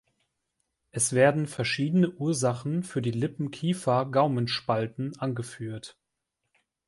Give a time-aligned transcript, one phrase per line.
[0.89, 5.95] Es werden verschiedene Ursachen für die Lippen-Kiefer-Gaumenspalten angeführt.